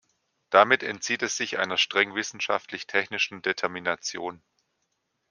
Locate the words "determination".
3.43-4.41